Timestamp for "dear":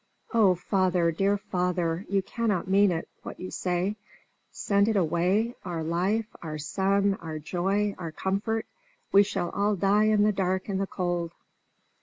1.11-1.37